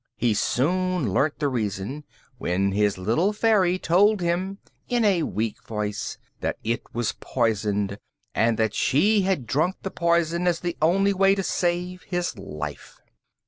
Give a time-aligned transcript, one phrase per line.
[0.17, 2.05] He soon learnt the reason,
[2.39, 4.57] when his little fairy told him,
[4.89, 7.99] in a weak voice, that it was poisoned,
[8.33, 12.99] and that she had drunk the poison as the only way to save his life.